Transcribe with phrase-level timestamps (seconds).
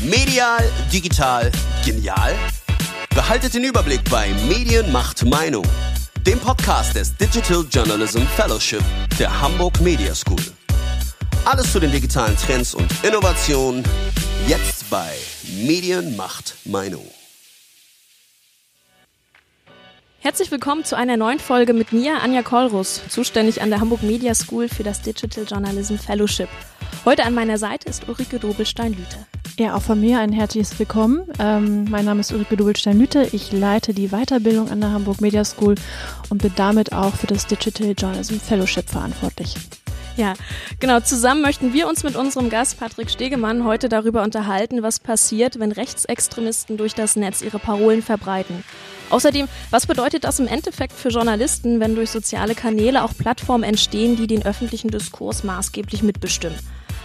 [0.00, 1.50] Medial, digital,
[1.84, 2.34] genial?
[3.14, 5.64] Behaltet den Überblick bei Medien macht Meinung,
[6.26, 8.82] dem Podcast des Digital Journalism Fellowship
[9.18, 10.42] der Hamburg Media School.
[11.44, 13.84] Alles zu den digitalen Trends und Innovationen
[14.46, 15.12] jetzt bei
[15.64, 17.06] Medien macht Meinung.
[20.20, 24.34] Herzlich willkommen zu einer neuen Folge mit mir, Anja Kolrus, zuständig an der Hamburg Media
[24.34, 26.48] School für das Digital Journalism Fellowship.
[27.04, 29.26] Heute an meiner Seite ist Ulrike Dobelstein-Lüte.
[29.58, 31.22] Ja, auch von mir ein herzliches Willkommen.
[31.38, 33.28] Ähm, mein Name ist Ulrike Dobelstein-Lüte.
[33.32, 35.74] Ich leite die Weiterbildung an der Hamburg Media School
[36.30, 39.54] und bin damit auch für das Digital Journalism Fellowship verantwortlich.
[40.16, 40.34] Ja,
[40.78, 41.00] genau.
[41.00, 45.72] Zusammen möchten wir uns mit unserem Gast Patrick Stegemann heute darüber unterhalten, was passiert, wenn
[45.72, 48.62] Rechtsextremisten durch das Netz ihre Parolen verbreiten.
[49.10, 54.16] Außerdem, was bedeutet das im Endeffekt für Journalisten, wenn durch soziale Kanäle auch Plattformen entstehen,
[54.16, 56.58] die den öffentlichen Diskurs maßgeblich mitbestimmen?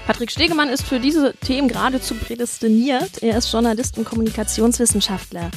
[0.08, 3.22] Patrick Stegemann ist für diese Themen geradezu prädestiniert.
[3.22, 5.52] Er ist Journalist und Kommunikationswissenschaftler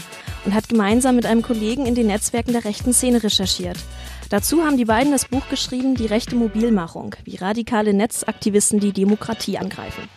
[0.44, 3.77] und hat gemeinsam mit einem Kollegen in den Netzwerken der rechten Szene recherchiert.
[4.28, 9.56] Dazu haben die beiden das Buch geschrieben Die rechte Mobilmachung, wie radikale Netzaktivisten die Demokratie
[9.56, 10.08] angreifen.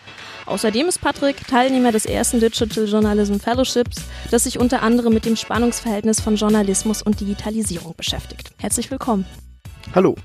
[0.47, 3.97] Außerdem ist Patrick Teilnehmer des ersten Digital Journalism Fellowships,
[4.31, 8.49] das sich unter anderem mit dem Spannungsverhältnis von Journalismus und Digitalisierung beschäftigt.
[8.57, 9.27] Herzlich willkommen.
[9.93, 10.15] Hallo.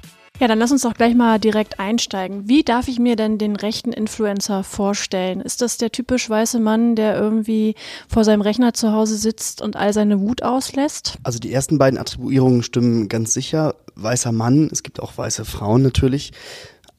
[0.41, 2.49] Ja, dann lass uns doch gleich mal direkt einsteigen.
[2.49, 5.41] Wie darf ich mir denn den rechten Influencer vorstellen?
[5.41, 7.75] Ist das der typisch weiße Mann, der irgendwie
[8.09, 11.19] vor seinem Rechner zu Hause sitzt und all seine Wut auslässt?
[11.25, 13.75] Also die ersten beiden Attribuierungen stimmen ganz sicher.
[13.97, 16.31] Weißer Mann, es gibt auch weiße Frauen natürlich,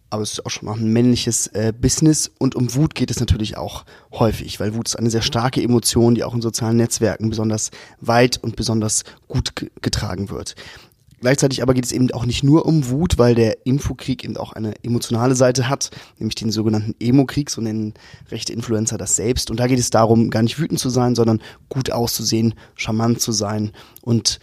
[0.10, 3.22] aber es ist auch schon mal ein männliches äh, Business und um Wut geht es
[3.22, 7.30] natürlich auch häufig, weil Wut ist eine sehr starke Emotion, die auch in sozialen Netzwerken
[7.30, 10.56] besonders weit und besonders gut getragen wird.
[11.22, 14.54] Gleichzeitig aber geht es eben auch nicht nur um Wut, weil der Infokrieg eben auch
[14.54, 17.94] eine emotionale Seite hat, nämlich den sogenannten Emo-Krieg, so nennen
[18.32, 19.52] rechte Influencer das selbst.
[19.52, 23.32] Und da geht es darum, gar nicht wütend zu sein, sondern gut auszusehen, charmant zu
[23.32, 23.72] sein
[24.02, 24.40] und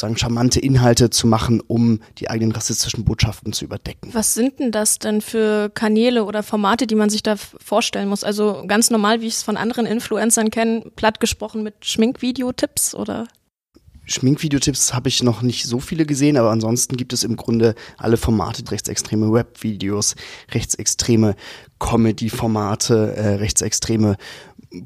[0.00, 4.10] sozusagen charmante Inhalte zu machen, um die eigenen rassistischen Botschaften zu überdecken.
[4.12, 8.24] Was sind denn das denn für Kanäle oder Formate, die man sich da vorstellen muss?
[8.24, 13.26] Also ganz normal, wie ich es von anderen Influencern kenne, platt gesprochen mit Schminkvideotipps oder?
[14.10, 18.16] Schminkvideotipps habe ich noch nicht so viele gesehen, aber ansonsten gibt es im Grunde alle
[18.16, 20.16] Formate, rechtsextreme Webvideos,
[20.52, 21.36] rechtsextreme
[21.78, 24.16] Comedy-Formate, äh, rechtsextreme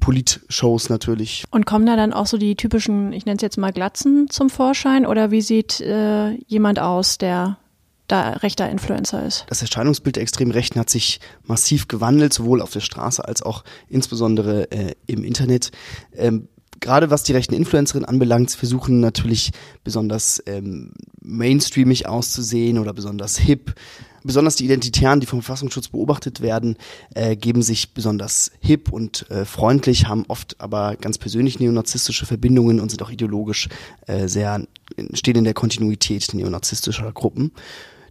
[0.01, 1.45] Politshows natürlich.
[1.51, 4.51] Und kommen da dann auch so die typischen, ich nenne es jetzt mal Glatzen zum
[4.51, 7.59] Vorschein oder wie sieht äh, jemand aus, der
[8.07, 9.47] da rechter Influencer ist.
[9.49, 13.65] Das Erscheinungsbild der extremen Rechten hat sich massiv gewandelt, sowohl auf der Straße als auch
[13.89, 15.71] insbesondere äh, im Internet.
[16.15, 16.49] Ähm,
[16.85, 19.53] gerade was die rechten Influencerinnen anbelangt, versuchen natürlich
[19.83, 23.75] besonders ähm, mainstreamig auszusehen oder besonders hip.
[24.23, 26.77] Besonders die Identitären, die vom Verfassungsschutz beobachtet werden,
[27.15, 32.81] äh, geben sich besonders hip und äh, freundlich, haben oft aber ganz persönlich neonazistische Verbindungen
[32.81, 33.69] und sind auch ideologisch
[34.07, 34.67] äh, sehr,
[35.13, 37.53] stehen in der Kontinuität neonazistischer Gruppen.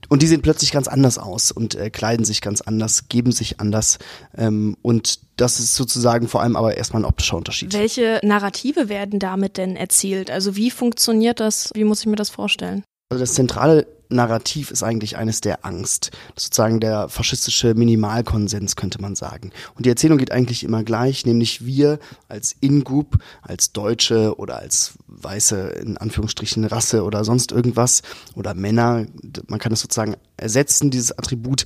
[0.10, 3.60] Und die sehen plötzlich ganz anders aus und äh, kleiden sich ganz anders, geben sich
[3.60, 4.00] anders.
[4.38, 7.74] Ähm, und das ist sozusagen vor allem aber erstmal ein optischer Unterschied.
[7.74, 10.30] Welche Narrative werden damit denn erzielt?
[10.30, 11.72] Also wie funktioniert das?
[11.74, 12.84] Wie muss ich mir das vorstellen?
[13.10, 16.12] Also das zentrale Narrativ ist eigentlich eines der Angst.
[16.36, 19.52] sozusagen der faschistische Minimalkonsens, könnte man sagen.
[19.76, 24.94] Und die Erzählung geht eigentlich immer gleich, nämlich wir als In-Group, als Deutsche oder als
[25.08, 28.02] weiße, in Anführungsstrichen, Rasse oder sonst irgendwas
[28.36, 29.06] oder Männer,
[29.48, 31.66] man kann es sozusagen ersetzen, dieses Attribut.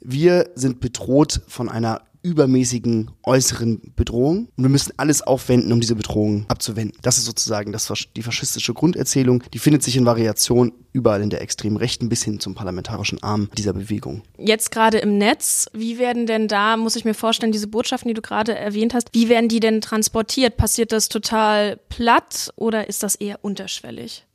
[0.00, 5.94] Wir sind bedroht von einer übermäßigen äußeren Bedrohung und wir müssen alles aufwenden, um diese
[5.94, 6.96] Bedrohung abzuwenden.
[7.02, 9.42] Das ist sozusagen das, die faschistische Grunderzählung.
[9.52, 13.48] Die findet sich in Variation überall in der extremen Rechten bis hin zum parlamentarischen Arm
[13.56, 14.22] dieser Bewegung.
[14.38, 18.14] Jetzt gerade im Netz, wie werden denn da, muss ich mir vorstellen, diese Botschaften, die
[18.14, 20.56] du gerade erwähnt hast, wie werden die denn transportiert?
[20.56, 24.26] Passiert das total platt oder ist das eher unterschwellig?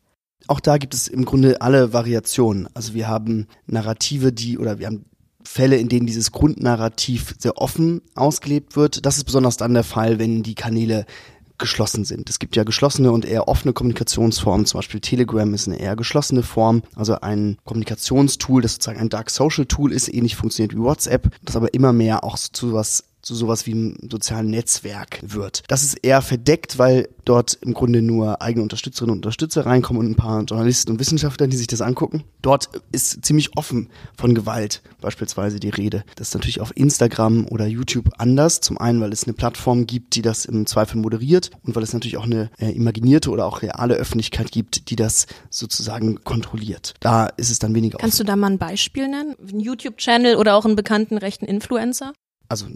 [0.47, 2.69] Auch da gibt es im Grunde alle Variationen.
[2.73, 5.05] Also wir haben Narrative, die oder wir haben
[5.47, 9.05] Fälle, in denen dieses Grundnarrativ sehr offen ausgelebt wird.
[9.05, 11.05] Das ist besonders dann der Fall, wenn die Kanäle
[11.57, 12.29] geschlossen sind.
[12.29, 16.43] Es gibt ja geschlossene und eher offene Kommunikationsformen, zum Beispiel Telegram ist eine eher geschlossene
[16.43, 21.31] Form, also ein Kommunikationstool, das sozusagen ein Dark Social Tool ist, ähnlich funktioniert wie WhatsApp,
[21.43, 25.63] das aber immer mehr auch zu was zu sowas wie einem sozialen Netzwerk wird.
[25.67, 30.11] Das ist eher verdeckt, weil dort im Grunde nur eigene Unterstützerinnen und Unterstützer reinkommen und
[30.11, 32.23] ein paar Journalisten und Wissenschaftler, die sich das angucken.
[32.41, 36.05] Dort ist ziemlich offen von Gewalt beispielsweise die Rede.
[36.15, 38.61] Das ist natürlich auf Instagram oder YouTube anders.
[38.61, 41.91] Zum einen, weil es eine Plattform gibt, die das im Zweifel moderiert und weil es
[41.91, 46.93] natürlich auch eine äh, imaginierte oder auch reale Öffentlichkeit gibt, die das sozusagen kontrolliert.
[47.01, 48.25] Da ist es dann weniger Kannst offen.
[48.25, 49.35] du da mal ein Beispiel nennen?
[49.51, 52.13] Ein YouTube-Channel oder auch einen bekannten rechten Influencer?
[52.47, 52.67] Also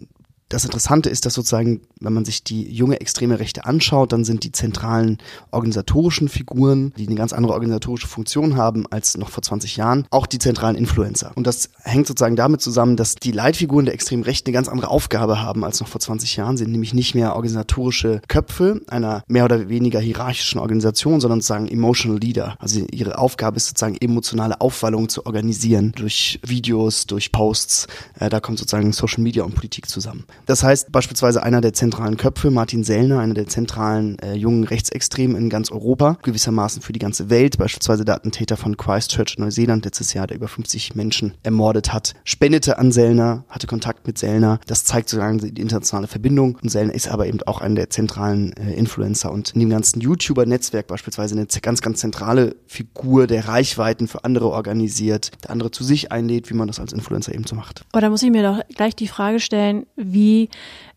[0.51, 4.43] das Interessante ist, dass sozusagen, wenn man sich die junge extreme Rechte anschaut, dann sind
[4.43, 5.17] die zentralen
[5.51, 10.25] organisatorischen Figuren, die eine ganz andere organisatorische Funktion haben als noch vor 20 Jahren, auch
[10.27, 11.31] die zentralen Influencer.
[11.35, 14.89] Und das hängt sozusagen damit zusammen, dass die Leitfiguren der extremen Rechten eine ganz andere
[14.89, 19.45] Aufgabe haben als noch vor 20 Jahren, sind nämlich nicht mehr organisatorische Köpfe einer mehr
[19.45, 22.55] oder weniger hierarchischen Organisation, sondern sozusagen emotional leader.
[22.59, 27.87] Also ihre Aufgabe ist sozusagen emotionale Aufwallung zu organisieren durch Videos, durch Posts.
[28.19, 30.25] Äh, da kommt sozusagen Social Media und Politik zusammen.
[30.51, 35.37] Das heißt beispielsweise einer der zentralen Köpfe, Martin Sellner, einer der zentralen äh, jungen Rechtsextremen
[35.37, 39.85] in ganz Europa, gewissermaßen für die ganze Welt, beispielsweise der Attentäter von Christchurch in Neuseeland
[39.85, 44.59] letztes Jahr, der über 50 Menschen ermordet hat, spendete an Sellner, hatte Kontakt mit Sellner.
[44.67, 46.57] Das zeigt sozusagen die internationale Verbindung.
[46.61, 50.01] Und Sellner ist aber eben auch einer der zentralen äh, Influencer und in dem ganzen
[50.01, 55.85] YouTuber-Netzwerk beispielsweise eine ganz, ganz zentrale Figur, der Reichweiten für andere organisiert, der andere zu
[55.85, 57.85] sich einlädt, wie man das als Influencer eben so macht.
[57.93, 60.40] Aber da muss ich mir doch gleich die Frage stellen, wie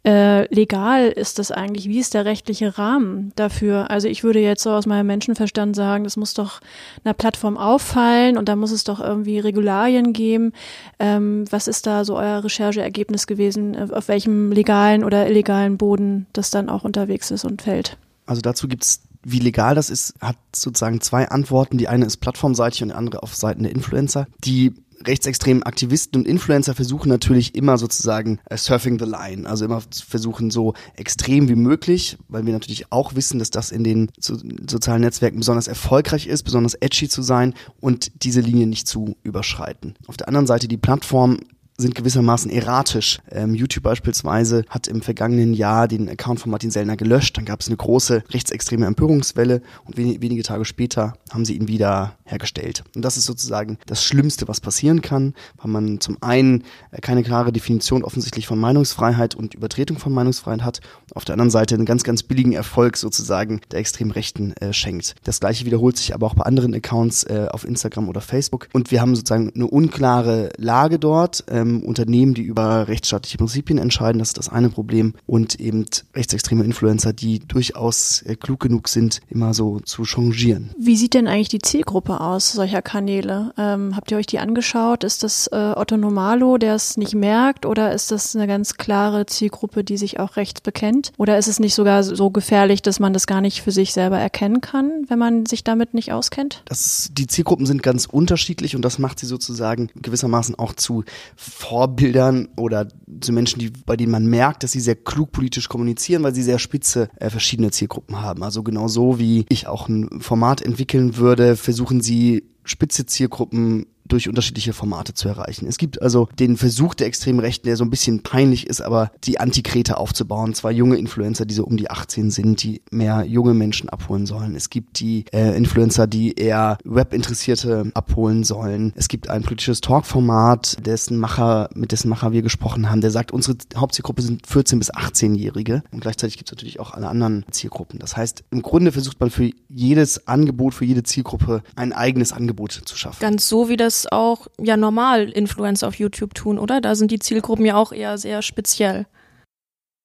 [0.06, 1.88] äh, legal ist das eigentlich?
[1.88, 3.91] Wie ist der rechtliche Rahmen dafür?
[3.91, 6.61] Also ich würde jetzt so aus meinem Menschenverstand sagen, das muss doch
[7.05, 10.52] einer Plattform auffallen und da muss es doch irgendwie Regularien geben.
[10.99, 16.50] Ähm, was ist da so euer Rechercheergebnis gewesen, auf welchem legalen oder illegalen Boden das
[16.50, 17.96] dann auch unterwegs ist und fällt?
[18.26, 21.79] Also dazu gibt's wie legal das ist, hat sozusagen zwei Antworten.
[21.79, 24.26] Die eine ist plattformseitig und die andere auf Seiten der Influencer.
[24.44, 24.75] Die
[25.05, 30.50] rechtsextremen Aktivisten und Influencer versuchen natürlich immer sozusagen uh, surfing the line, also immer versuchen
[30.50, 34.37] so extrem wie möglich, weil wir natürlich auch wissen, dass das in den so,
[34.69, 39.94] sozialen Netzwerken besonders erfolgreich ist, besonders edgy zu sein und diese Linie nicht zu überschreiten.
[40.06, 41.38] Auf der anderen Seite die Plattform
[41.76, 43.19] sind gewissermaßen erratisch.
[43.31, 47.37] Ähm, YouTube beispielsweise hat im vergangenen Jahr den Account von Martin Sellner gelöscht.
[47.37, 51.69] Dann gab es eine große rechtsextreme Empörungswelle und wen wenige Tage später haben sie ihn
[51.69, 52.84] wieder hergestellt.
[52.94, 57.22] Und das ist sozusagen das Schlimmste, was passieren kann, weil man zum einen äh, keine
[57.22, 60.80] klare Definition offensichtlich von Meinungsfreiheit und Übertretung von Meinungsfreiheit hat,
[61.14, 65.16] auf der anderen Seite einen ganz, ganz billigen Erfolg sozusagen der extrem Rechten äh, schenkt.
[65.24, 68.68] Das gleiche wiederholt sich aber auch bei anderen Accounts äh, auf Instagram oder Facebook.
[68.72, 71.44] Und wir haben sozusagen eine unklare Lage dort.
[71.48, 75.14] Äh, ähm, Unternehmen, die über rechtsstaatliche Prinzipien entscheiden, das ist das eine Problem.
[75.26, 80.70] Und eben rechtsextreme Influencer, die durchaus äh, klug genug sind, immer so zu changieren.
[80.78, 83.52] Wie sieht denn eigentlich die Zielgruppe aus solcher Kanäle?
[83.56, 85.05] Ähm, habt ihr euch die angeschaut?
[85.05, 87.66] Ist das äh, Otto Normalo, der es nicht merkt?
[87.66, 91.12] Oder ist das eine ganz klare Zielgruppe, die sich auch rechts bekennt?
[91.16, 94.19] Oder ist es nicht sogar so gefährlich, dass man das gar nicht für sich selber
[94.19, 96.62] erkennen kann, wenn man sich damit nicht auskennt?
[96.66, 101.05] Das, die Zielgruppen sind ganz unterschiedlich und das macht sie sozusagen gewissermaßen auch zu
[101.37, 102.88] Vorbildern oder
[103.20, 106.43] zu Menschen, die, bei denen man merkt, dass sie sehr klug politisch kommunizieren, weil sie
[106.43, 108.43] sehr spitze äh, verschiedene Zielgruppen haben.
[108.43, 114.28] Also genau so wie ich auch ein Format entwickeln würde, versuchen sie spitze Zielgruppen durch
[114.28, 115.66] unterschiedliche Formate zu erreichen.
[115.66, 119.10] Es gibt also den Versuch der extremen Rechten, der so ein bisschen peinlich ist, aber
[119.24, 120.54] die Antikrete aufzubauen.
[120.54, 124.54] Zwei junge Influencer, die so um die 18 sind, die mehr junge Menschen abholen sollen.
[124.54, 128.92] Es gibt die äh, Influencer, die eher Web-Interessierte abholen sollen.
[128.94, 133.32] Es gibt ein politisches Talk-Format, dessen Macher, mit dessen Macher wir gesprochen haben, der sagt,
[133.32, 135.82] unsere Hauptzielgruppe sind 14- bis 18-Jährige.
[135.92, 137.98] Und gleichzeitig gibt es natürlich auch alle anderen Zielgruppen.
[137.98, 142.72] Das heißt, im Grunde versucht man für jedes Angebot, für jede Zielgruppe ein eigenes Angebot
[142.72, 143.20] zu schaffen.
[143.20, 146.81] Ganz so wie das das auch ja normal Influencer auf YouTube tun, oder?
[146.81, 149.06] Da sind die Zielgruppen ja auch eher sehr speziell.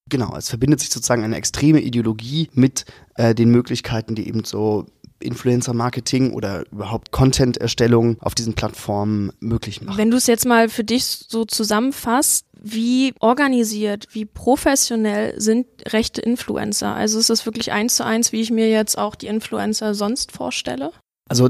[0.10, 4.88] Genau, es verbindet sich sozusagen eine extreme Ideologie mit äh, den Möglichkeiten, die eben so
[5.20, 9.98] Influencer-Marketing oder überhaupt Content-Erstellung auf diesen Plattformen möglich machen.
[9.98, 16.22] Wenn du es jetzt mal für dich so zusammenfasst, wie organisiert, wie professionell sind rechte
[16.22, 16.94] Influencer?
[16.94, 20.32] Also ist es wirklich eins zu eins, wie ich mir jetzt auch die Influencer sonst
[20.32, 20.92] vorstelle?
[21.30, 21.50] Also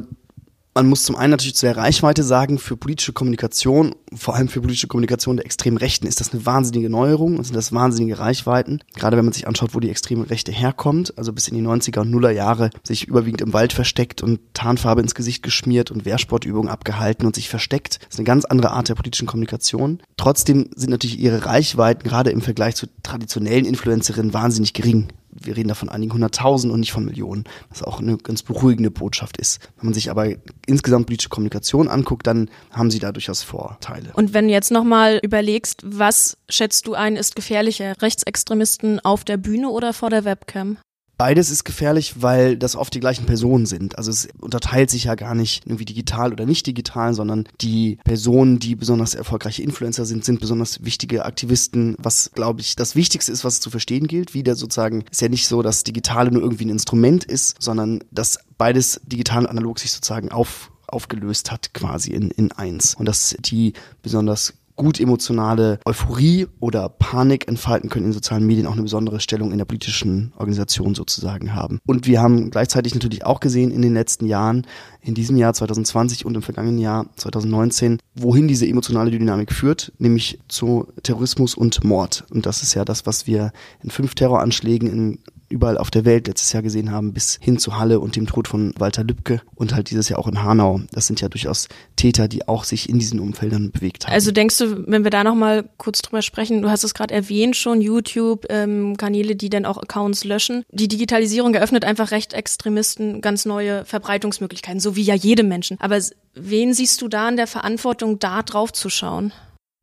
[0.75, 4.61] man muss zum einen natürlich zu der Reichweite sagen, für politische Kommunikation, vor allem für
[4.61, 8.79] politische Kommunikation der extremen Rechten, ist das eine wahnsinnige Neuerung und sind das wahnsinnige Reichweiten.
[8.95, 12.01] Gerade wenn man sich anschaut, wo die extreme Rechte herkommt, also bis in die 90er
[12.01, 16.69] und Nuller Jahre sich überwiegend im Wald versteckt und Tarnfarbe ins Gesicht geschmiert und Wehrsportübungen
[16.69, 17.99] abgehalten und sich versteckt.
[18.03, 19.99] Das ist eine ganz andere Art der politischen Kommunikation.
[20.17, 25.69] Trotzdem sind natürlich ihre Reichweiten gerade im Vergleich zu traditionellen Influencerinnen wahnsinnig gering wir reden
[25.69, 29.59] da von einigen hunderttausend und nicht von Millionen, was auch eine ganz beruhigende Botschaft ist.
[29.77, 30.27] Wenn man sich aber
[30.65, 34.11] insgesamt politische Kommunikation anguckt, dann haben sie da durchaus Vorteile.
[34.13, 38.01] Und wenn du jetzt nochmal überlegst, was schätzt du ein, ist gefährlicher?
[38.01, 40.77] Rechtsextremisten auf der Bühne oder vor der Webcam?
[41.19, 43.97] Beides ist gefährlich, weil das oft die gleichen Personen sind.
[43.97, 48.59] Also es unterteilt sich ja gar nicht irgendwie digital oder nicht digital, sondern die Personen,
[48.59, 51.97] die besonders erfolgreiche Influencer sind, sind besonders wichtige Aktivisten.
[51.99, 54.33] Was, glaube ich, das Wichtigste ist, was zu verstehen gilt.
[54.33, 58.39] Wieder sozusagen ist ja nicht so, dass Digitale nur irgendwie ein Instrument ist, sondern dass
[58.57, 62.95] beides digital und analog sich sozusagen auf aufgelöst hat quasi in, in eins.
[62.95, 68.73] Und dass die besonders gut emotionale Euphorie oder Panik entfalten können in sozialen Medien, auch
[68.73, 71.79] eine besondere Stellung in der politischen Organisation sozusagen haben.
[71.85, 74.65] Und wir haben gleichzeitig natürlich auch gesehen in den letzten Jahren,
[75.01, 80.39] in diesem Jahr 2020 und im vergangenen Jahr 2019, wohin diese emotionale Dynamik führt, nämlich
[80.47, 82.23] zu Terrorismus und Mord.
[82.31, 83.51] Und das ist ja das, was wir
[83.83, 85.19] in fünf Terroranschlägen in
[85.49, 88.47] überall auf der Welt letztes Jahr gesehen haben, bis hin zu Halle und dem Tod
[88.47, 90.81] von Walter Lübcke und halt dieses Jahr auch in Hanau.
[90.91, 94.13] Das sind ja durchaus Täter, die auch sich in diesen Umfeldern bewegt haben.
[94.13, 97.55] Also denkst du, wenn wir da nochmal kurz drüber sprechen, du hast es gerade erwähnt
[97.55, 100.63] schon, YouTube, ähm, Kanäle, die dann auch Accounts löschen.
[100.71, 105.77] Die Digitalisierung eröffnet einfach Rechtsextremisten ganz neue Verbreitungsmöglichkeiten, so wie ja jedem Menschen.
[105.79, 105.99] Aber
[106.35, 109.33] wen siehst du da in der Verantwortung, da drauf zu schauen?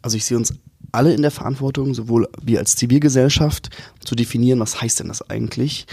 [0.02, 0.54] Also ich sehe uns
[0.96, 5.86] alle in der Verantwortung, sowohl wir als Zivilgesellschaft, zu definieren, was heißt denn das eigentlich?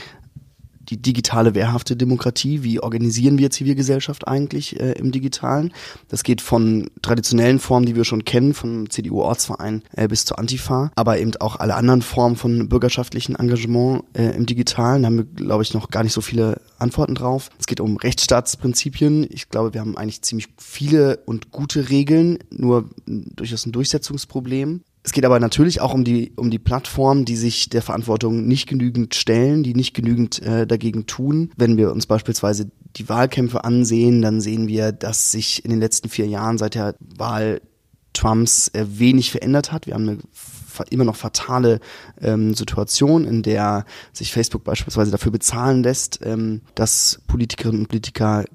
[0.90, 2.64] die digitale wehrhafte Demokratie.
[2.64, 5.74] Wie organisieren wir Zivilgesellschaft eigentlich äh, im Digitalen?
[6.10, 10.92] Das geht von traditionellen Formen, die wir schon kennen, vom CDU-Ortsverein äh, bis zur Antifa,
[10.96, 15.04] aber eben auch alle anderen Formen von bürgerschaftlichen Engagement äh, im Digitalen.
[15.04, 17.50] Da haben wir, glaube ich, noch gar nicht so viele Antworten drauf.
[17.60, 19.28] Es geht um Rechtsstaatsprinzipien.
[19.30, 24.82] Ich glaube, wir haben eigentlich ziemlich viele und gute Regeln, nur durchaus ein Durchsetzungsproblem.
[25.04, 28.68] Es geht aber natürlich auch um die, um die Plattformen, die sich der Verantwortung nicht
[28.70, 31.52] genügend stellen, die nicht genügend äh, dagegen tun.
[31.58, 36.08] Wenn wir uns beispielsweise die Wahlkämpfe ansehen, dann sehen wir, dass sich in den letzten
[36.08, 37.62] vier Jahren seit der Wahl
[38.14, 39.88] Trumps äh, wenig verändert hat.
[39.88, 40.20] Wir haben eine
[40.90, 41.80] immer noch fatale
[42.22, 48.46] ähm, Situation, in der sich Facebook beispielsweise dafür bezahlen lässt, ähm, dass Politikerinnen und Politiker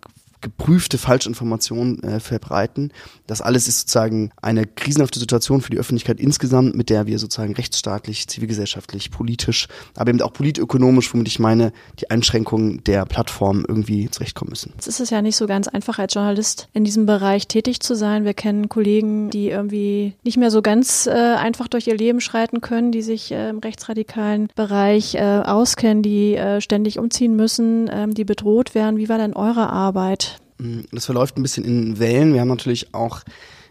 [0.41, 2.93] geprüfte Falschinformationen äh, verbreiten.
[3.27, 7.55] Das alles ist sozusagen eine krisenhafte Situation für die Öffentlichkeit insgesamt, mit der wir sozusagen
[7.55, 14.11] rechtsstaatlich, zivilgesellschaftlich, politisch, aber eben auch politökonomisch, womit ich meine, die Einschränkungen der Plattformen irgendwie
[14.11, 14.73] zurechtkommen müssen.
[14.75, 17.95] Jetzt ist es ja nicht so ganz einfach als Journalist in diesem Bereich tätig zu
[17.95, 18.25] sein.
[18.25, 22.61] Wir kennen Kollegen, die irgendwie nicht mehr so ganz äh, einfach durch ihr Leben schreiten
[22.61, 28.15] können, die sich äh, im rechtsradikalen Bereich äh, auskennen, die äh, ständig umziehen müssen, ähm,
[28.15, 28.97] die bedroht werden.
[28.97, 30.38] Wie war denn eure Arbeit?
[30.59, 32.35] Mm, das verläuft ein bisschen in Wellen.
[32.35, 33.23] Wir haben natürlich auch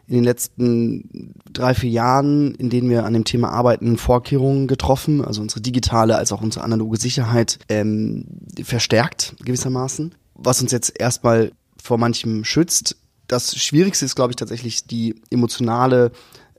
[0.07, 5.23] in den letzten drei, vier Jahren, in denen wir an dem Thema arbeiten, Vorkehrungen getroffen,
[5.23, 8.25] also unsere digitale als auch unsere analoge Sicherheit ähm,
[8.63, 10.15] verstärkt gewissermaßen.
[10.33, 11.51] Was uns jetzt erstmal
[11.81, 12.97] vor manchem schützt.
[13.27, 16.11] Das Schwierigste ist, glaube ich, tatsächlich die emotionale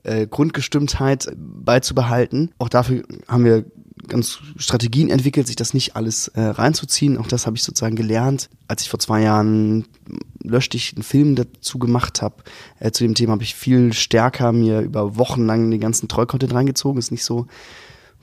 [0.03, 2.51] äh, Grundgestimmtheit beizubehalten.
[2.57, 3.65] Auch dafür haben wir
[4.07, 7.17] ganz Strategien entwickelt, sich das nicht alles äh, reinzuziehen.
[7.17, 8.49] Auch das habe ich sozusagen gelernt.
[8.67, 9.85] Als ich vor zwei Jahren
[10.43, 12.35] löschte ich einen Film dazu gemacht habe,
[12.79, 16.53] äh, zu dem Thema habe ich viel stärker mir über Wochen lang den ganzen Troll-Content
[16.53, 16.99] reingezogen.
[16.99, 17.47] Ist nicht so,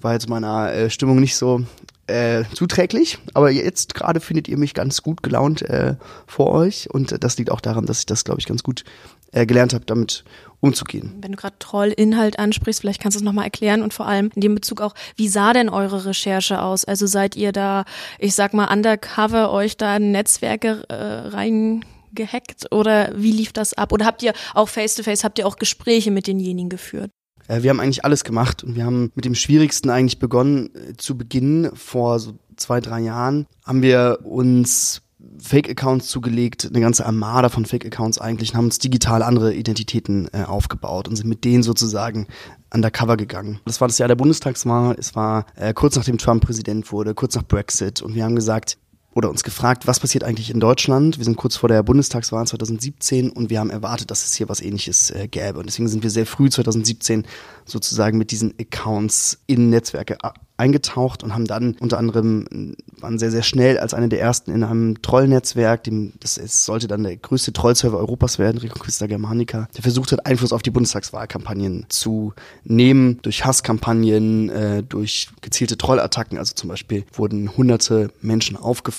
[0.00, 1.64] war jetzt meiner äh, Stimmung nicht so
[2.06, 5.96] äh, zuträglich, aber jetzt gerade findet ihr mich ganz gut gelaunt äh,
[6.26, 8.84] vor euch und das liegt auch daran, dass ich das, glaube ich, ganz gut
[9.32, 10.24] äh, gelernt habe, damit
[10.60, 11.14] umzugehen.
[11.20, 14.40] Wenn du gerade Trollinhalt ansprichst, vielleicht kannst du es nochmal erklären und vor allem in
[14.40, 16.84] dem Bezug auch, wie sah denn eure Recherche aus?
[16.84, 17.84] Also seid ihr da,
[18.18, 23.92] ich sag mal, undercover euch da in Netzwerke äh, reingehackt oder wie lief das ab?
[23.92, 27.10] Oder habt ihr auch face-to-face, -face, habt ihr auch Gespräche mit denjenigen geführt?
[27.48, 30.70] Äh, wir haben eigentlich alles gemacht und wir haben mit dem Schwierigsten eigentlich begonnen.
[30.74, 35.02] Äh, zu Beginn vor so zwei, drei Jahren haben wir uns
[35.38, 40.44] Fake-Accounts zugelegt, eine ganze Armada von Fake-Accounts eigentlich, und haben uns digital andere Identitäten äh,
[40.44, 42.26] aufgebaut und sind mit denen sozusagen
[42.72, 43.60] undercover gegangen.
[43.64, 47.34] Das war das Jahr der Bundestagswahl, es war äh, kurz nachdem Trump Präsident wurde, kurz
[47.34, 48.78] nach Brexit und wir haben gesagt,
[49.16, 51.16] oder uns gefragt, was passiert eigentlich in Deutschland.
[51.16, 54.60] Wir sind kurz vor der Bundestagswahl 2017 und wir haben erwartet, dass es hier was
[54.60, 55.58] ähnliches äh, gäbe.
[55.58, 57.26] Und deswegen sind wir sehr früh 2017
[57.64, 60.18] sozusagen mit diesen Accounts in Netzwerke
[60.58, 64.64] eingetaucht und haben dann unter anderem, waren sehr, sehr schnell als eine der ersten in
[64.64, 69.82] einem Trollnetzwerk, dem, das ist, sollte dann der größte Trollserver Europas werden, Reconquista Germanica, der
[69.82, 72.32] versucht hat, Einfluss auf die Bundestagswahlkampagnen zu
[72.64, 78.56] nehmen, durch Hasskampagnen, äh, durch gezielte Trollattacken, also zum Beispiel wurden hunderte Menschen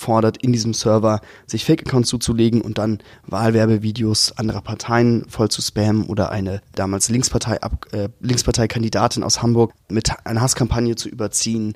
[0.08, 6.06] aufgefordert, in diesem Server sich Fake-Accounts zuzulegen und dann Wahlwerbevideos anderer Parteien voll zu spammen
[6.06, 7.58] oder eine damals Linkspartei,
[7.92, 11.74] äh, Linkspartei-Kandidatin aus Hamburg mit einer Hasskampagne zu überziehen ziehen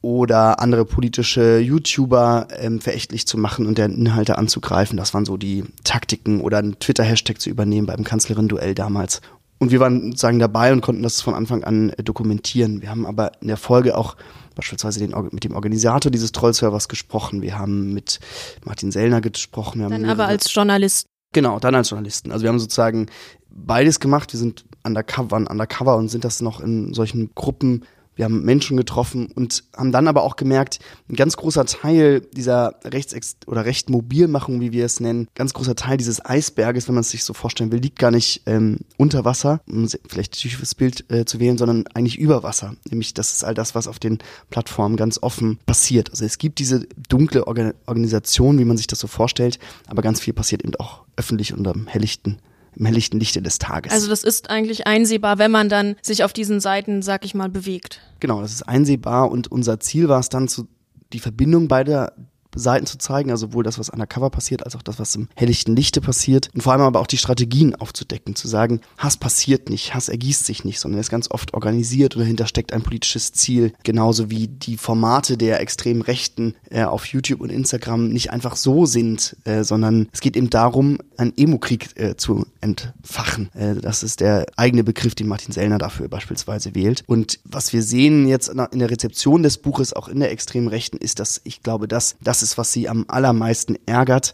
[0.00, 4.96] oder andere politische YouTuber ähm, verächtlich zu machen und deren Inhalte anzugreifen.
[4.96, 9.20] Das waren so die Taktiken oder einen Twitter-Hashtag zu übernehmen beim Kanzlerin-Duell damals.
[9.58, 12.82] Und wir waren sozusagen dabei und konnten das von Anfang an äh, dokumentieren.
[12.82, 14.16] Wir haben aber in der Folge auch
[14.56, 17.42] beispielsweise den, mit dem Organisator dieses Trollservers gesprochen.
[17.42, 18.18] Wir haben mit
[18.64, 19.88] Martin Sellner gesprochen.
[19.88, 21.06] dann aber als Journalist.
[21.32, 22.32] Genau, dann als Journalisten.
[22.32, 23.06] Also wir haben sozusagen
[23.48, 24.32] beides gemacht.
[24.32, 27.84] Wir sind undercover, waren undercover und sind das noch in solchen Gruppen
[28.16, 32.80] wir haben Menschen getroffen und haben dann aber auch gemerkt, ein ganz großer Teil dieser
[32.84, 37.10] Rechts- oder Rechtmobilmachung, wie wir es nennen, ganz großer Teil dieses Eisberges, wenn man es
[37.10, 41.10] sich so vorstellen will, liegt gar nicht ähm, unter Wasser, um vielleicht ein tiefes Bild
[41.10, 42.74] äh, zu wählen, sondern eigentlich über Wasser.
[42.88, 44.18] Nämlich das ist all das, was auf den
[44.50, 46.10] Plattformen ganz offen passiert.
[46.10, 50.20] Also es gibt diese dunkle Organ Organisation, wie man sich das so vorstellt, aber ganz
[50.20, 52.38] viel passiert eben auch öffentlich unter dem helllichten
[52.76, 53.92] im helllichten Lichte des Tages.
[53.92, 57.48] Also das ist eigentlich einsehbar, wenn man dann sich auf diesen Seiten, sag ich mal,
[57.48, 58.00] bewegt.
[58.20, 60.68] Genau, das ist einsehbar und unser Ziel war es dann zu
[61.12, 62.12] die Verbindung beider
[62.56, 65.76] Seiten zu zeigen, also sowohl das, was undercover passiert, als auch das, was im helllichten
[65.76, 66.50] Lichte passiert.
[66.54, 70.44] Und vor allem aber auch die Strategien aufzudecken, zu sagen, Hass passiert nicht, Hass ergießt
[70.44, 73.72] sich nicht, sondern ist ganz oft organisiert und dahinter steckt ein politisches Ziel.
[73.84, 78.86] Genauso wie die Formate der extremen Rechten äh, auf YouTube und Instagram nicht einfach so
[78.86, 83.50] sind, äh, sondern es geht eben darum, einen Emo-Krieg äh, zu entfachen.
[83.54, 87.04] Äh, das ist der eigene Begriff, den Martin Sellner dafür beispielsweise wählt.
[87.06, 90.96] Und was wir sehen jetzt in der Rezeption des Buches, auch in der extremen Rechten,
[90.96, 94.32] ist, dass ich glaube, dass das ist, was sie am allermeisten ärgert,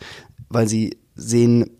[0.48, 1.70] weil sie sehen,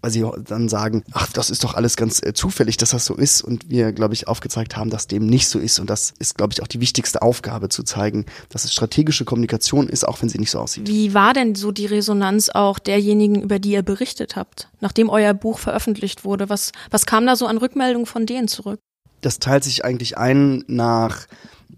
[0.00, 3.14] weil sie dann sagen, ach, das ist doch alles ganz äh, zufällig, dass das so
[3.14, 3.42] ist.
[3.42, 5.78] Und wir, glaube ich, aufgezeigt haben, dass dem nicht so ist.
[5.78, 9.88] Und das ist, glaube ich, auch die wichtigste Aufgabe, zu zeigen, dass es strategische Kommunikation
[9.88, 10.88] ist, auch wenn sie nicht so aussieht.
[10.88, 15.34] Wie war denn so die Resonanz auch derjenigen, über die ihr berichtet habt, nachdem euer
[15.34, 16.48] Buch veröffentlicht wurde?
[16.48, 18.80] Was, was kam da so an Rückmeldungen von denen zurück?
[19.20, 21.26] Das teilt sich eigentlich ein nach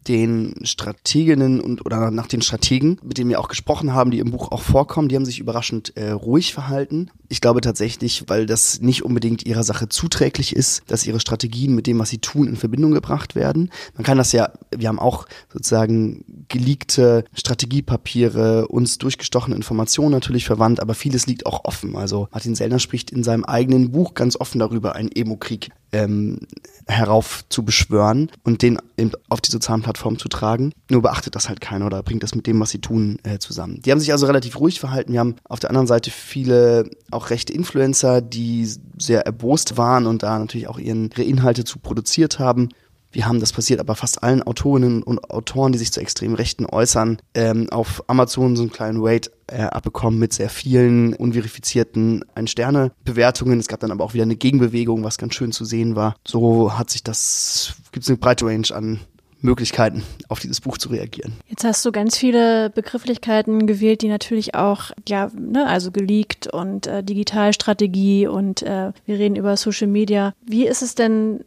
[0.08, 4.30] den Strateginnen und oder nach den Strategen, mit denen wir auch gesprochen haben, die im
[4.30, 7.10] Buch auch vorkommen, die haben sich überraschend äh, ruhig verhalten.
[7.28, 11.86] Ich glaube tatsächlich, weil das nicht unbedingt ihrer Sache zuträglich ist, dass ihre Strategien mit
[11.86, 13.70] dem, was sie tun, in Verbindung gebracht werden.
[13.94, 20.80] Man kann das ja, wir haben auch sozusagen geleakte Strategiepapiere, uns durchgestochene Informationen natürlich verwandt,
[20.80, 21.96] aber vieles liegt auch offen.
[21.96, 26.40] Also Martin Sellner spricht in seinem eigenen Buch ganz offen darüber, einen Emo-Krieg ähm,
[26.86, 30.72] herauf zu beschwören und den eben auf die sozialen Plattformen zu tragen.
[30.90, 33.82] Nur beachtet das halt keiner oder bringt das mit dem, was sie tun, äh, zusammen.
[33.82, 35.12] Die haben sich also relativ ruhig verhalten.
[35.12, 40.22] Wir haben auf der anderen Seite viele auch rechte Influencer, die sehr erbost waren und
[40.22, 42.68] da natürlich auch ihre Inhalte zu produziert haben.
[43.16, 46.66] Wir haben, das passiert aber fast allen Autorinnen und Autoren, die sich zu extrem Rechten
[46.66, 53.58] äußern, ähm, auf Amazon so einen kleinen Rate äh, abbekommen mit sehr vielen unverifizierten Ein-Sterne-Bewertungen.
[53.58, 56.16] Es gab dann aber auch wieder eine Gegenbewegung, was ganz schön zu sehen war.
[56.28, 59.00] So hat sich das, gibt es eine breite Range an
[59.40, 61.32] Möglichkeiten, auf dieses Buch zu reagieren.
[61.48, 66.86] Jetzt hast du ganz viele Begrifflichkeiten gewählt, die natürlich auch, ja, ne, also geleakt und
[66.86, 70.34] äh, Digitalstrategie und äh, wir reden über Social Media.
[70.44, 71.40] Wie ist es denn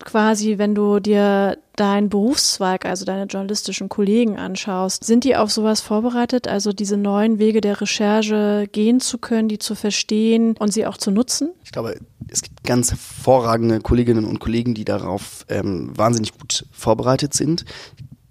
[0.00, 5.80] quasi, wenn du dir deinen Berufszweig, also deine journalistischen Kollegen anschaust, sind die auf sowas
[5.80, 10.86] vorbereitet, also diese neuen Wege der Recherche gehen zu können, die zu verstehen und sie
[10.86, 11.50] auch zu nutzen?
[11.64, 17.34] Ich glaube, es gibt ganz hervorragende Kolleginnen und Kollegen, die darauf ähm, wahnsinnig gut vorbereitet
[17.34, 17.64] sind.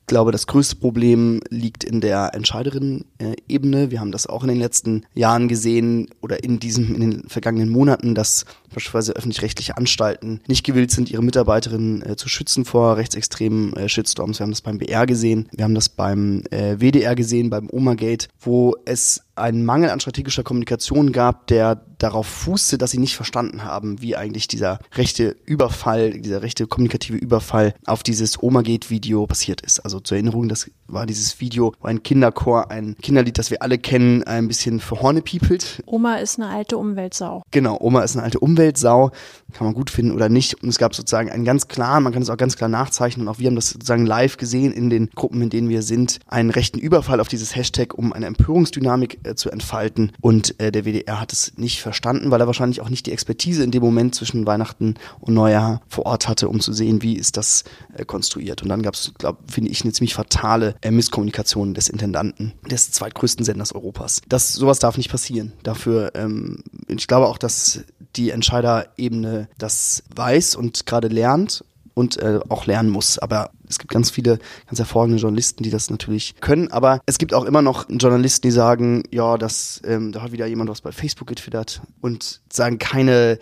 [0.03, 3.89] Ich glaube, das größte Problem liegt in der Entscheiderinnen-Ebene.
[3.89, 7.69] Wir haben das auch in den letzten Jahren gesehen oder in diesem, in den vergangenen
[7.69, 13.77] Monaten, dass beispielsweise öffentlich-rechtliche Anstalten nicht gewillt sind, ihre Mitarbeiterinnen äh, zu schützen vor rechtsextremen
[13.77, 14.39] äh, Shitstorms.
[14.39, 18.27] Wir haben das beim BR gesehen, wir haben das beim äh, WDR gesehen, beim Oma-Gate,
[18.41, 23.63] wo es einen Mangel an strategischer Kommunikation gab, der darauf fußte, dass sie nicht verstanden
[23.63, 29.79] haben, wie eigentlich dieser rechte Überfall, dieser rechte kommunikative Überfall auf dieses Oma-Gate-Video passiert ist.
[29.79, 33.77] Also zur Erinnerung, das war dieses Video, wo ein Kinderchor ein Kinderlied, das wir alle
[33.77, 35.81] kennen, ein bisschen für Horne piepelt.
[35.85, 37.43] Oma ist eine alte Umweltsau.
[37.51, 38.53] Genau, Oma ist eine alte Umweltsau.
[38.53, 39.11] Umweltsau,
[39.53, 40.61] kann man gut finden oder nicht.
[40.61, 43.33] Und es gab sozusagen einen ganz klaren, man kann es auch ganz klar nachzeichnen, und
[43.33, 46.49] auch wir haben das sozusagen live gesehen in den Gruppen, in denen wir sind, einen
[46.49, 50.11] rechten Überfall auf dieses Hashtag, um eine Empörungsdynamik äh, zu entfalten.
[50.21, 53.63] Und äh, der WDR hat es nicht verstanden, weil er wahrscheinlich auch nicht die Expertise
[53.63, 57.37] in dem Moment zwischen Weihnachten und Neujahr vor Ort hatte, um zu sehen, wie ist
[57.37, 58.61] das äh, konstruiert.
[58.61, 59.13] Und dann gab es,
[59.47, 64.21] finde ich, eine ziemlich fatale äh, Misskommunikation des Intendanten des zweitgrößten Senders Europas.
[64.27, 65.53] Das sowas darf nicht passieren.
[65.63, 67.83] Dafür, ähm, ich glaube auch, dass
[68.15, 73.19] die Entscheiderebene das weiß und gerade lernt und äh, auch lernen muss.
[73.19, 76.71] Aber es gibt ganz viele ganz hervorragende Journalisten, die das natürlich können.
[76.71, 80.45] Aber es gibt auch immer noch Journalisten, die sagen, ja, das, ähm, da hat wieder
[80.45, 83.39] jemand was bei Facebook getwittert und sagen keine,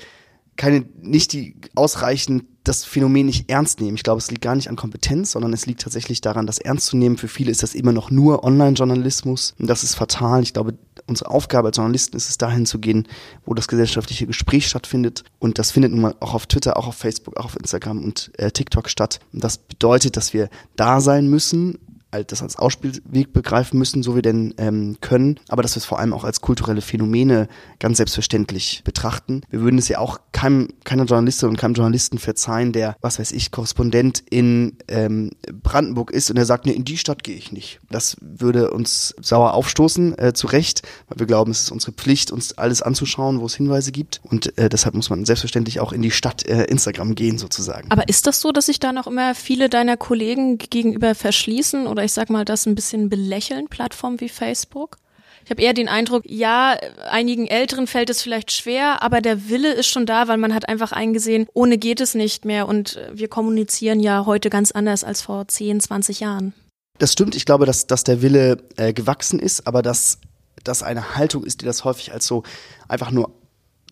[0.58, 3.96] keine, nicht die ausreichend das Phänomen nicht ernst nehmen.
[3.96, 6.86] Ich glaube, es liegt gar nicht an Kompetenz, sondern es liegt tatsächlich daran, das ernst
[6.86, 7.18] zu nehmen.
[7.18, 10.44] Für viele ist das immer noch nur Online-Journalismus und das ist fatal.
[10.44, 13.08] Ich glaube, unsere Aufgabe als Journalisten ist es, dahin zu gehen,
[13.46, 15.24] wo das gesellschaftliche Gespräch stattfindet.
[15.40, 18.32] Und das findet nun mal auch auf Twitter, auch auf Facebook, auch auf Instagram und
[18.38, 19.20] äh, TikTok statt.
[19.34, 21.80] Und das bedeutet, dass wir da sein müssen,
[22.12, 26.00] das als Ausspielweg begreifen müssen, so wir denn ähm, können, aber dass wir es vor
[26.00, 27.48] allem auch als kulturelle Phänomene
[27.80, 29.42] ganz selbstverständlich betrachten.
[29.50, 33.32] Wir würden es ja auch keinem, keiner Journalistin und keinem Journalisten verzeihen, der, was weiß
[33.32, 35.32] ich, Korrespondent in ähm,
[35.64, 37.80] Brandenburg ist und er sagt, nee, in die Stadt gehe ich nicht.
[37.90, 42.32] Das würde uns sauer aufstoßen, äh, zu Recht, weil wir glauben, es ist unsere Pflicht,
[42.32, 46.02] uns alles anzuschauen, wo es Hinweise gibt und äh, deshalb muss man selbstverständlich auch in
[46.02, 47.90] die Stadt äh, Instagram gehen sozusagen.
[47.90, 52.01] Aber ist das so, dass sich da noch immer viele deiner Kollegen gegenüber verschließen oder
[52.04, 54.98] ich sag mal das ein bisschen belächeln, Plattformen wie Facebook?
[55.44, 56.78] Ich habe eher den Eindruck, ja,
[57.10, 60.70] einigen Älteren fällt es vielleicht schwer, aber der Wille ist schon da, weil man hat
[60.70, 65.22] einfach eingesehen, ohne geht es nicht mehr und wir kommunizieren ja heute ganz anders als
[65.22, 66.54] vor 10, 20 Jahren.
[67.00, 70.20] Das stimmt, ich glaube, dass, dass der Wille äh, gewachsen ist, aber dass
[70.64, 72.44] das eine Haltung ist, die das häufig als so
[72.88, 73.41] einfach nur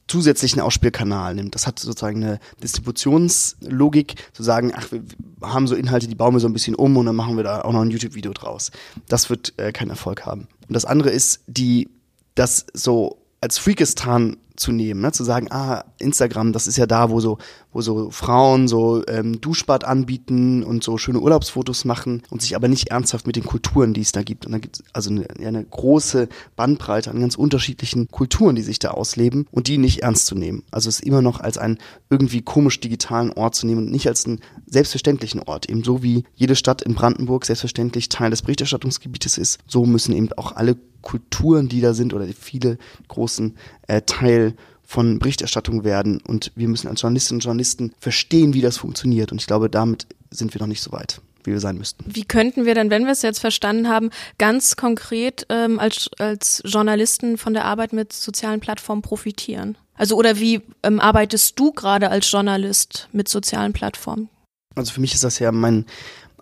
[0.09, 1.55] zusätzlichen Ausspielkanal nimmt.
[1.55, 5.01] Das hat sozusagen eine Distributionslogik, zu sagen, ach, wir
[5.41, 7.61] haben so Inhalte, die bauen wir so ein bisschen um und dann machen wir da
[7.61, 8.71] auch noch ein YouTube-Video draus.
[9.07, 10.47] Das wird äh, keinen Erfolg haben.
[10.67, 11.89] Und das andere ist, die
[12.35, 15.11] das so als Freakistan zu nehmen, ne?
[15.11, 17.37] zu sagen, ah, Instagram, das ist ja da, wo so,
[17.71, 22.67] wo so Frauen so ähm, Duschbad anbieten und so schöne Urlaubsfotos machen und sich aber
[22.67, 24.45] nicht ernsthaft mit den Kulturen, die es da gibt.
[24.45, 28.79] Und da gibt es also eine, eine große Bandbreite an ganz unterschiedlichen Kulturen, die sich
[28.79, 30.63] da ausleben und die nicht ernst zu nehmen.
[30.71, 31.77] Also es immer noch als einen
[32.09, 35.69] irgendwie komisch digitalen Ort zu nehmen und nicht als einen selbstverständlichen Ort.
[35.69, 40.31] Eben so wie jede Stadt in Brandenburg selbstverständlich Teil des Berichterstattungsgebietes ist, so müssen eben
[40.33, 43.55] auch alle Kulturen, die da sind oder viele großen
[43.87, 46.19] äh, Teil von Berichterstattung werden.
[46.27, 49.31] Und wir müssen als Journalistinnen und Journalisten verstehen, wie das funktioniert.
[49.31, 52.03] Und ich glaube, damit sind wir noch nicht so weit wie wir sein müssten.
[52.05, 56.61] Wie könnten wir denn, wenn wir es jetzt verstanden haben, ganz konkret ähm, als, als
[56.65, 59.77] Journalisten von der Arbeit mit sozialen Plattformen profitieren?
[59.95, 64.29] Also oder wie ähm, arbeitest du gerade als Journalist mit sozialen Plattformen?
[64.75, 65.85] Also für mich ist das ja mein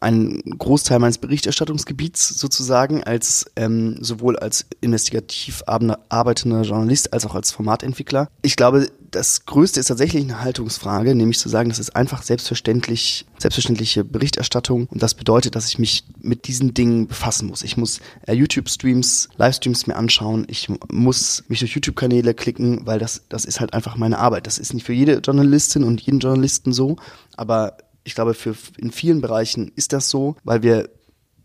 [0.01, 7.51] ein Großteil meines Berichterstattungsgebiets sozusagen, als ähm, sowohl als investigativ arbeitender Journalist als auch als
[7.51, 8.29] Formatentwickler.
[8.41, 13.25] Ich glaube, das Größte ist tatsächlich eine Haltungsfrage, nämlich zu sagen, das ist einfach selbstverständlich,
[13.37, 17.63] selbstverständliche Berichterstattung und das bedeutet, dass ich mich mit diesen Dingen befassen muss.
[17.63, 23.23] Ich muss äh, YouTube-Streams, Livestreams mir anschauen, ich muss mich durch YouTube-Kanäle klicken, weil das,
[23.29, 24.47] das ist halt einfach meine Arbeit.
[24.47, 26.97] Das ist nicht für jede Journalistin und jeden Journalisten so,
[27.35, 30.89] aber ich glaube, für in vielen Bereichen ist das so, weil wir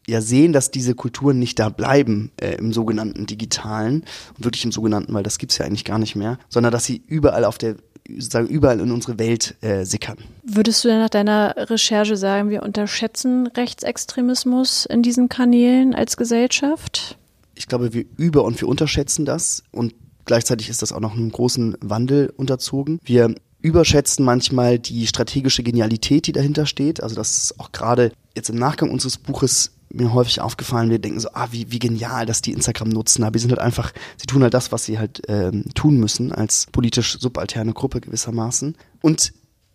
[0.07, 4.05] ja sehen, dass diese Kulturen nicht da bleiben äh, im sogenannten Digitalen
[4.37, 7.03] und wirklich im sogenannten, weil das gibt's ja eigentlich gar nicht mehr, sondern dass sie
[7.07, 7.77] überall auf der
[8.09, 10.19] sozusagen überall in unsere Welt äh, sickern.
[10.45, 17.19] Würdest du denn nach deiner Recherche sagen, wir unterschätzen Rechtsextremismus in diesen Kanälen als Gesellschaft?
[17.55, 19.95] Ich glaube, wir über- und wir unterschätzen das und
[20.25, 22.99] gleichzeitig ist das auch noch einem großen Wandel unterzogen.
[23.05, 27.03] Wir überschätzen manchmal die strategische Genialität, die dahinter steht.
[27.03, 30.91] Also das ist auch gerade jetzt im Nachgang unseres Buches mir häufig aufgefallen.
[30.91, 33.23] Wir denken so, ah, wie, wie genial, dass die Instagram nutzen.
[33.23, 36.33] Aber die sind halt einfach, sie tun halt das, was sie halt ähm, tun müssen
[36.33, 38.77] als politisch subalterne Gruppe gewissermaßen.
[39.01, 39.33] Und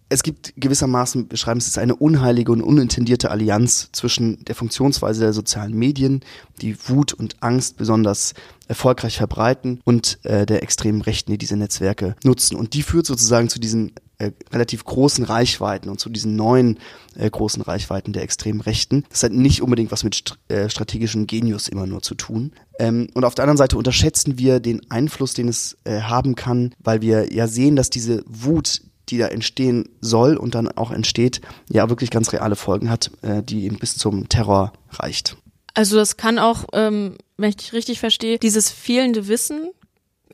[0.10, 5.22] es gibt gewissermaßen, wir schreiben es ist eine unheilige und unintendierte Allianz zwischen der Funktionsweise
[5.22, 6.22] der sozialen Medien,
[6.62, 8.34] die Wut und Angst besonders
[8.68, 12.56] erfolgreich verbreiten und äh, der extremen Rechten, die diese Netzwerke nutzen.
[12.56, 16.80] Und die führt sozusagen zu diesen äh, relativ großen Reichweiten und zu diesen neuen
[17.16, 19.04] äh, großen Reichweiten der extremen Rechten.
[19.10, 22.52] Das hat nicht unbedingt was mit st äh, strategischem Genius immer nur zu tun.
[22.80, 26.74] Ähm, und auf der anderen Seite unterschätzen wir den Einfluss, den es äh, haben kann,
[26.80, 31.42] weil wir ja sehen, dass diese Wut, die da entstehen soll und dann auch entsteht,
[31.70, 35.38] ja wirklich ganz reale Folgen hat, äh, die eben bis zum Terror reicht.
[35.74, 39.70] Also das kann auch, ähm, wenn ich dich richtig verstehe, dieses fehlende Wissen,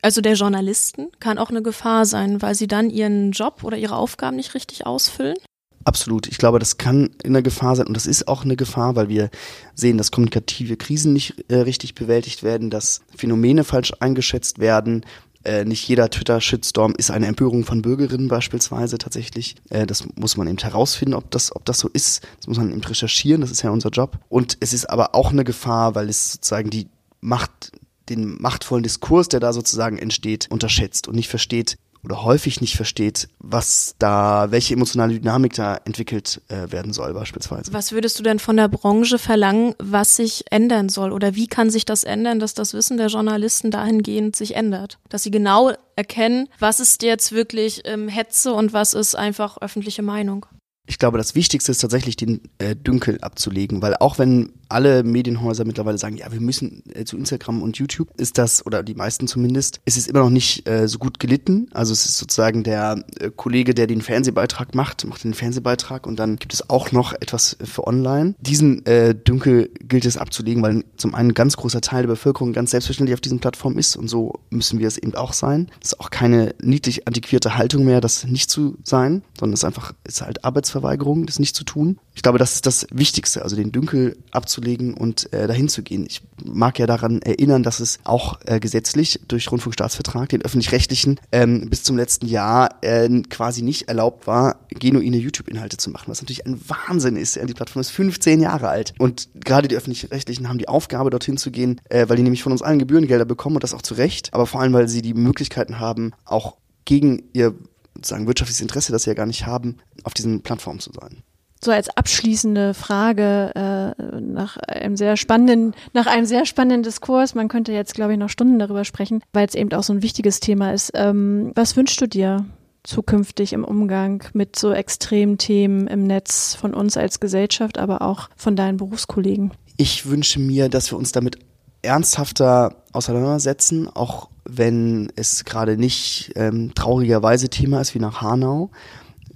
[0.02, 3.96] also der Journalisten, kann auch eine Gefahr sein, weil sie dann ihren Job oder ihre
[3.96, 5.36] Aufgaben nicht richtig ausfüllen.
[5.84, 6.26] Absolut.
[6.28, 9.10] Ich glaube, das kann in der Gefahr sein und das ist auch eine Gefahr, weil
[9.10, 9.30] wir
[9.74, 15.04] sehen, dass kommunikative Krisen nicht äh, richtig bewältigt werden, dass Phänomene falsch eingeschätzt werden,
[15.44, 19.56] äh, nicht jeder Twitter-Shitstorm ist eine Empörung von Bürgerinnen beispielsweise tatsächlich.
[19.70, 22.22] Äh, das muss man eben herausfinden, ob das, ob das so ist.
[22.38, 24.18] Das muss man eben recherchieren, das ist ja unser Job.
[24.28, 26.88] Und es ist aber auch eine Gefahr, weil es sozusagen die
[27.20, 27.72] Macht
[28.08, 33.28] den machtvollen Diskurs, der da sozusagen entsteht, unterschätzt und nicht versteht, oder häufig nicht versteht,
[33.38, 37.72] was da, welche emotionale Dynamik da entwickelt äh, werden soll beispielsweise.
[37.72, 41.70] Was würdest du denn von der Branche verlangen, was sich ändern soll oder wie kann
[41.70, 46.48] sich das ändern, dass das Wissen der Journalisten dahingehend sich ändert, dass sie genau erkennen,
[46.58, 50.46] was ist jetzt wirklich ähm, Hetze und was ist einfach öffentliche Meinung?
[50.86, 55.64] Ich glaube, das Wichtigste ist tatsächlich den äh, Dünkel abzulegen, weil auch wenn alle Medienhäuser
[55.64, 59.26] mittlerweile sagen, ja, wir müssen äh, zu Instagram und YouTube, ist das, oder die meisten
[59.26, 61.68] zumindest, ist es immer noch nicht äh, so gut gelitten.
[61.72, 66.18] Also es ist sozusagen der äh, Kollege, der den Fernsehbeitrag macht, macht den Fernsehbeitrag und
[66.18, 68.34] dann gibt es auch noch etwas für online.
[68.40, 72.52] Diesen äh, Dünkel gilt es abzulegen, weil zum einen ein ganz großer Teil der Bevölkerung
[72.52, 75.68] ganz selbstverständlich auf diesen Plattformen ist und so müssen wir es eben auch sein.
[75.80, 79.64] Das ist auch keine niedlich antiquierte Haltung mehr, das nicht zu sein, sondern es ist
[79.64, 80.44] einfach, es ist halt
[80.74, 81.98] Arbeitsverweigerung, das nicht zu tun.
[82.14, 86.06] Ich glaube, das ist das Wichtigste, also den Dünkel abzulegen und äh, dahin zu gehen.
[86.06, 91.68] Ich mag ja daran erinnern, dass es auch äh, gesetzlich durch Rundfunkstaatsvertrag, den öffentlich-rechtlichen, ähm,
[91.70, 96.46] bis zum letzten Jahr äh, quasi nicht erlaubt war, genuine YouTube-Inhalte zu machen, was natürlich
[96.46, 97.36] ein Wahnsinn ist.
[97.36, 101.50] Die Plattform ist 15 Jahre alt und gerade die öffentlich-rechtlichen haben die Aufgabe, dorthin zu
[101.50, 104.32] gehen, äh, weil die nämlich von uns allen Gebührengelder bekommen und das auch zu Recht,
[104.32, 107.54] aber vor allem, weil sie die Möglichkeiten haben, auch gegen ihr
[108.02, 111.22] sagen wirtschaftliches Interesse, das sie ja gar nicht haben, auf diesen Plattformen zu sein
[111.64, 117.34] so als abschließende Frage äh, nach einem sehr spannenden, nach einem sehr spannenden Diskurs.
[117.34, 120.02] Man könnte jetzt, glaube ich, noch Stunden darüber sprechen, weil es eben auch so ein
[120.02, 120.92] wichtiges Thema ist.
[120.94, 122.44] Ähm, was wünschst du dir
[122.84, 128.28] zukünftig im Umgang mit so extremen Themen im Netz von uns als Gesellschaft, aber auch
[128.36, 129.52] von deinen Berufskollegen?
[129.78, 131.38] Ich wünsche mir, dass wir uns damit
[131.84, 138.70] ernsthafter auseinandersetzen, auch wenn es gerade nicht ähm, traurigerweise Thema ist wie nach Hanau,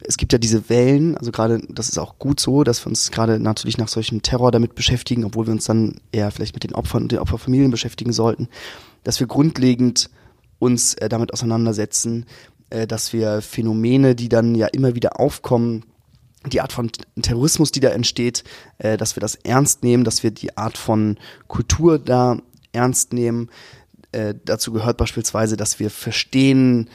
[0.01, 3.11] es gibt ja diese Wellen, also gerade, das ist auch gut so, dass wir uns
[3.11, 6.75] gerade natürlich nach solchem Terror damit beschäftigen, obwohl wir uns dann eher vielleicht mit den
[6.75, 8.49] Opfern und den Opferfamilien beschäftigen sollten,
[9.03, 10.11] dass wir grundlegend
[10.59, 12.27] uns äh, damit auseinandersetzen,
[12.71, 15.85] äh, dass wir Phänomene, die dann ja immer wieder aufkommen,
[16.47, 18.45] die Art von Terrorismus, die da entsteht,
[18.79, 22.39] äh, dass wir das ernst nehmen, dass wir die Art von Kultur da
[22.73, 23.51] ernst nehmen.
[24.13, 26.89] Äh, dazu gehört beispielsweise, dass wir verstehen,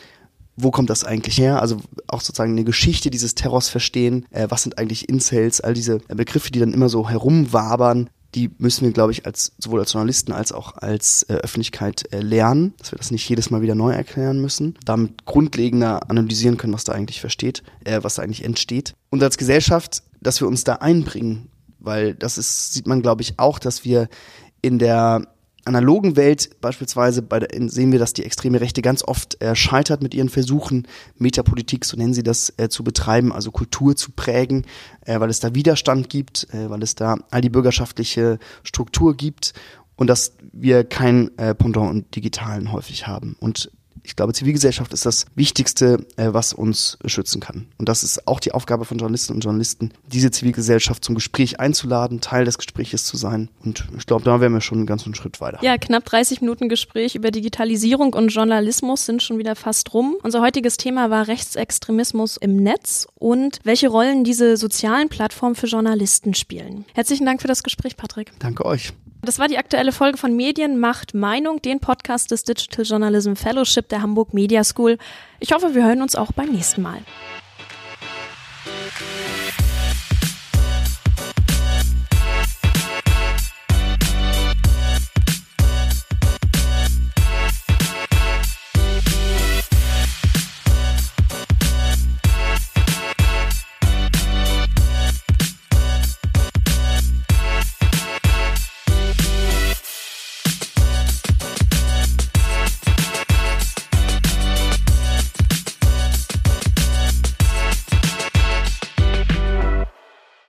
[0.55, 1.61] wo kommt das eigentlich her?
[1.61, 1.77] Also
[2.07, 4.25] auch sozusagen eine Geschichte dieses Terrors verstehen.
[4.31, 5.61] Äh, was sind eigentlich Incels?
[5.61, 9.79] All diese Begriffe, die dann immer so herumwabern, die müssen wir, glaube ich, als sowohl
[9.79, 13.61] als Journalisten als auch als äh, Öffentlichkeit äh, lernen, dass wir das nicht jedes Mal
[13.61, 18.23] wieder neu erklären müssen, damit grundlegender analysieren können, was da eigentlich versteht, äh, was da
[18.23, 18.95] eigentlich entsteht.
[19.09, 23.39] Und als Gesellschaft, dass wir uns da einbringen, weil das ist, sieht man, glaube ich,
[23.39, 24.07] auch, dass wir
[24.61, 25.27] in der
[25.65, 30.03] analogen Welt beispielsweise bei der, sehen wir, dass die extreme Rechte ganz oft äh, scheitert
[30.03, 34.65] mit ihren Versuchen, Metapolitik, so nennen sie das, äh, zu betreiben, also Kultur zu prägen,
[35.05, 39.53] äh, weil es da Widerstand gibt, äh, weil es da all die bürgerschaftliche Struktur gibt
[39.95, 43.35] und dass wir kein äh, Pendant und Digitalen häufig haben.
[43.39, 43.71] Und
[44.03, 47.67] ich glaube, Zivilgesellschaft ist das Wichtigste, äh, was uns schützen kann.
[47.77, 52.21] Und das ist auch die Aufgabe von Journalistinnen und Journalisten, diese Zivilgesellschaft zum Gespräch einzuladen,
[52.21, 53.49] Teil des Gespräches zu sein.
[53.63, 55.59] Und ich glaube, da wären wir schon einen ganzen Schritt weiter.
[55.61, 60.17] Ja, knapp 30 Minuten Gespräch über Digitalisierung und Journalismus sind schon wieder fast rum.
[60.23, 66.33] Unser heutiges Thema war Rechtsextremismus im Netz und welche Rollen diese sozialen Plattformen für Journalisten
[66.33, 66.85] spielen.
[66.93, 68.31] Herzlichen Dank für das Gespräch, Patrick.
[68.39, 68.93] Danke euch.
[69.25, 73.87] Das war die aktuelle Folge von Medien macht Meinung, den Podcast des Digital Journalism Fellowship
[73.87, 74.97] der Hamburg Media School.
[75.39, 76.99] Ich hoffe, wir hören uns auch beim nächsten Mal.